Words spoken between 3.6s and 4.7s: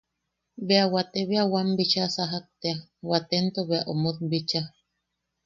bea omot bicha.